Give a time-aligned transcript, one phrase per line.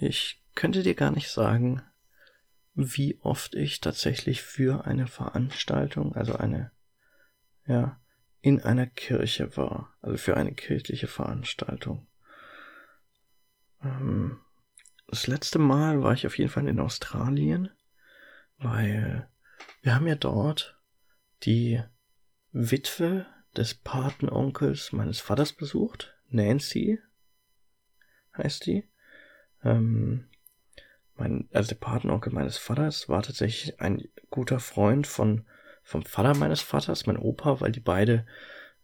[0.00, 1.82] ich könnte dir gar nicht sagen,
[2.74, 6.72] wie oft ich tatsächlich für eine Veranstaltung, also eine,
[7.66, 8.00] ja,
[8.40, 12.06] in einer Kirche war, also für eine kirchliche Veranstaltung.
[13.82, 14.40] Ähm,
[15.08, 17.70] das letzte Mal war ich auf jeden Fall in Australien,
[18.58, 19.28] weil
[19.82, 20.80] wir haben ja dort
[21.42, 21.82] die
[22.52, 23.26] Witwe
[23.56, 26.16] des Patenonkels meines Vaters besucht.
[26.28, 27.00] Nancy
[28.36, 28.88] heißt die.
[29.64, 30.26] Ähm,
[31.16, 35.44] mein, also der Patenonkel meines Vaters war tatsächlich ein guter Freund von
[35.82, 38.26] vom Vater meines Vaters, mein Opa, weil die beide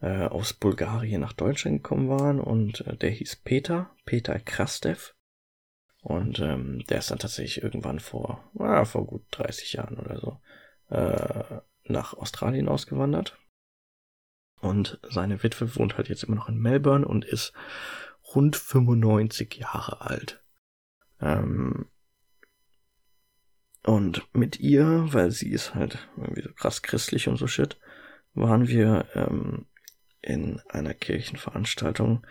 [0.01, 5.15] äh, aus Bulgarien nach Deutschland gekommen waren und äh, der hieß Peter, Peter Krastev.
[6.01, 10.41] Und ähm, der ist dann tatsächlich irgendwann vor, ah, vor gut 30 Jahren oder so
[10.95, 13.39] äh, nach Australien ausgewandert.
[14.61, 17.53] Und seine Witwe wohnt halt jetzt immer noch in Melbourne und ist
[18.35, 20.43] rund 95 Jahre alt.
[21.21, 21.87] Ähm,
[23.85, 27.79] und mit ihr, weil sie ist halt irgendwie so krass christlich und so shit,
[28.35, 29.67] waren wir ähm,
[30.23, 32.27] in einer Kirchenveranstaltung.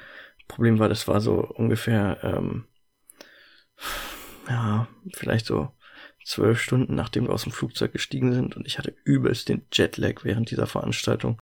[0.48, 2.66] Problem war, das war so ungefähr, ähm,
[4.48, 5.72] ja, vielleicht so
[6.26, 10.24] zwölf Stunden, nachdem wir aus dem Flugzeug gestiegen sind und ich hatte übelst den Jetlag
[10.24, 11.40] während dieser Veranstaltung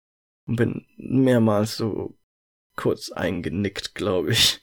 [0.47, 2.17] und bin mehrmals so
[2.75, 4.61] kurz eingenickt, glaube ich.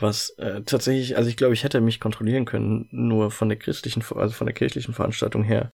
[0.00, 4.02] Was äh, tatsächlich, also ich glaube, ich hätte mich kontrollieren können, nur von der christlichen,
[4.14, 5.70] also von der kirchlichen Veranstaltung her.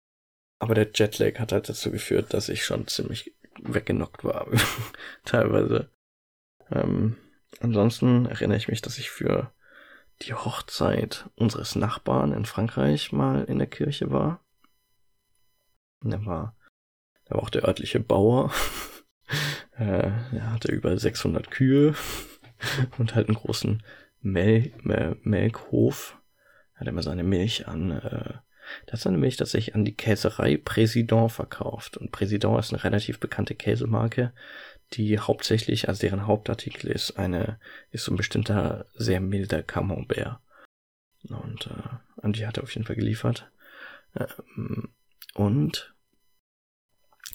[0.60, 4.48] Aber der Jetlag hat halt dazu geführt, dass ich schon ziemlich weggenockt war,
[5.26, 5.90] teilweise.
[6.70, 7.18] Ähm,
[7.60, 9.52] ansonsten erinnere ich mich, dass ich für
[10.22, 14.46] die Hochzeit unseres Nachbarn in Frankreich mal in der Kirche war.
[16.04, 16.56] Und der war,
[17.28, 18.52] der war auch der örtliche Bauer.
[19.78, 21.96] äh, er hatte über 600 Kühe
[23.00, 23.82] und halt einen großen
[24.22, 26.18] Mel Mel Melkhof.
[26.76, 28.34] Hat immer seine Milch an, äh,
[28.86, 31.98] der hat seine Milch tatsächlich an die Käserei Président verkauft.
[31.98, 34.34] Und Président ist eine relativ bekannte Käsemarke,
[34.94, 37.60] die hauptsächlich, also deren Hauptartikel ist eine,
[37.92, 40.40] ist so ein bestimmter sehr milder Camembert.
[41.24, 43.52] Und äh, an die hat er auf jeden Fall geliefert.
[44.16, 44.90] Ähm,
[45.34, 45.94] und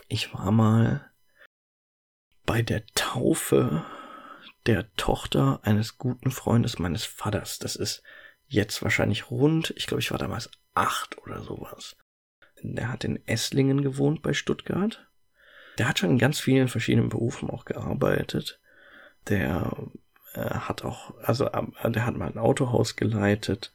[0.08, 1.10] ich war mal
[2.44, 3.84] bei der Taufe
[4.66, 7.58] der Tochter eines guten Freundes meines Vaters.
[7.58, 8.02] Das ist
[8.46, 11.96] jetzt wahrscheinlich rund, ich glaube, ich war damals acht oder sowas.
[12.62, 15.06] Der hat in Esslingen gewohnt bei Stuttgart
[15.78, 18.60] der hat schon in ganz vielen verschiedenen Berufen auch gearbeitet.
[19.28, 19.76] Der
[20.34, 23.72] äh, hat auch, also äh, der hat mal ein Autohaus geleitet.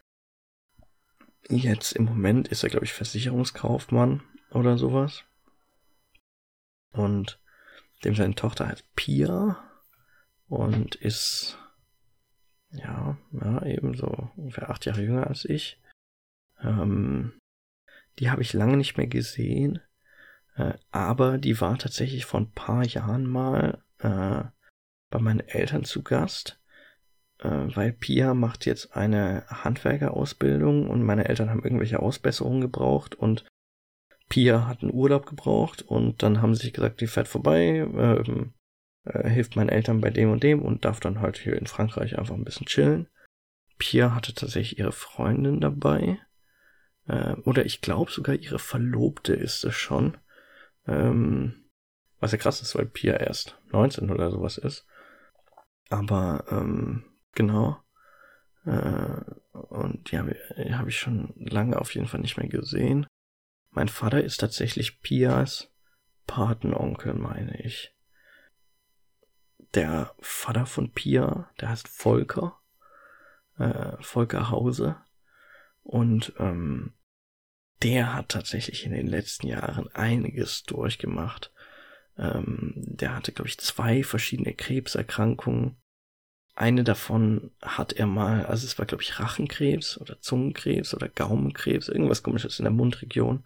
[1.50, 5.24] Jetzt im Moment ist er, glaube ich, Versicherungskaufmann oder sowas.
[6.91, 7.40] Und
[8.03, 9.57] dem seine Tochter heißt Pia
[10.51, 11.57] und ist
[12.72, 15.79] ja, ja, eben so ungefähr acht Jahre jünger als ich.
[16.62, 17.34] Ähm,
[18.19, 19.79] die habe ich lange nicht mehr gesehen.
[20.56, 24.44] Äh, aber die war tatsächlich vor ein paar Jahren mal äh,
[25.09, 26.59] bei meinen Eltern zu Gast,
[27.39, 33.45] äh, weil Pia macht jetzt eine Handwerkerausbildung und meine Eltern haben irgendwelche Ausbesserungen gebraucht und
[34.28, 38.53] Pia hat einen Urlaub gebraucht und dann haben sie sich gesagt, die fährt vorbei, ähm,
[39.06, 42.17] äh, hilft meinen Eltern bei dem und dem und darf dann halt hier in Frankreich
[42.17, 43.07] einfach ein bisschen chillen.
[43.78, 46.19] Pia hatte tatsächlich ihre Freundin dabei.
[47.07, 50.17] Äh, oder ich glaube sogar ihre Verlobte ist es schon.
[50.88, 51.66] Ähm,
[52.19, 54.85] was ja krass ist, weil Pia erst 19 oder sowas ist.
[55.89, 57.78] Aber ähm, genau.
[58.66, 60.35] Äh, und die habe
[60.72, 63.07] hab ich schon lange auf jeden Fall nicht mehr gesehen.
[63.72, 65.73] Mein Vater ist tatsächlich Pias
[66.28, 67.95] Patenonkel, meine ich.
[69.73, 72.59] Der Vater von Pia, der heißt Volker.
[73.57, 74.97] Äh, Volker Hause.
[75.83, 76.93] Und ähm,
[77.81, 81.51] der hat tatsächlich in den letzten Jahren einiges durchgemacht.
[82.17, 85.77] Ähm, der hatte, glaube ich, zwei verschiedene Krebserkrankungen.
[86.53, 91.88] Eine davon hat er mal, also es war, glaube ich, Rachenkrebs oder Zungenkrebs oder Gaumenkrebs,
[91.88, 93.45] irgendwas komisches in der Mundregion.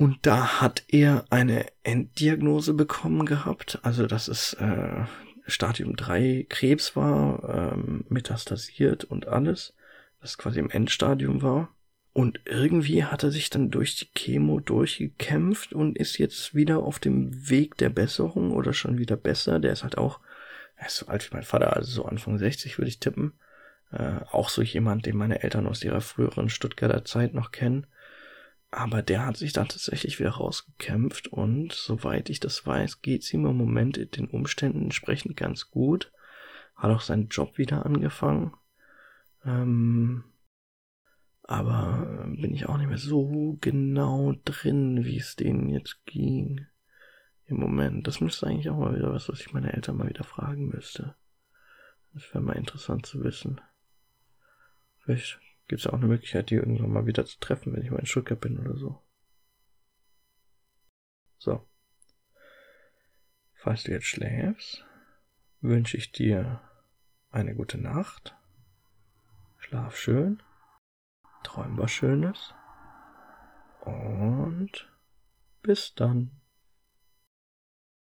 [0.00, 5.04] Und da hat er eine Enddiagnose bekommen gehabt, also dass es äh,
[5.46, 9.74] Stadium 3 Krebs war, ähm, metastasiert und alles,
[10.22, 11.74] das quasi im Endstadium war.
[12.14, 16.98] Und irgendwie hat er sich dann durch die Chemo durchgekämpft und ist jetzt wieder auf
[16.98, 19.58] dem Weg der Besserung oder schon wieder besser.
[19.58, 20.20] Der ist halt auch,
[20.76, 23.34] er ist so alt wie mein Vater, also so Anfang 60 würde ich tippen.
[23.92, 27.86] Äh, auch so jemand, den meine Eltern aus ihrer früheren Stuttgarter Zeit noch kennen.
[28.70, 33.44] Aber der hat sich dann tatsächlich wieder rausgekämpft und soweit ich das weiß, geht's ihm
[33.46, 36.12] im Moment in den Umständen entsprechend ganz gut.
[36.76, 38.54] Hat auch seinen Job wieder angefangen.
[39.44, 40.24] Ähm,
[41.42, 46.66] aber bin ich auch nicht mehr so genau drin, wie es denen jetzt ging.
[47.46, 48.06] Im Moment.
[48.06, 51.16] Das müsste eigentlich auch mal wieder was, was ich meine Eltern mal wieder fragen müsste.
[52.14, 53.60] Das wäre mal interessant zu wissen.
[54.98, 55.40] Vielleicht
[55.70, 58.06] gibt es auch eine Möglichkeit, die irgendwann mal wieder zu treffen, wenn ich mal in
[58.06, 59.00] Stuttgart bin oder so.
[61.38, 61.64] So.
[63.54, 64.84] Falls du jetzt schläfst,
[65.60, 66.60] wünsche ich dir
[67.30, 68.36] eine gute Nacht.
[69.58, 70.42] Schlaf schön.
[71.44, 72.52] Träum was Schönes.
[73.82, 74.92] Und
[75.62, 76.39] bis dann.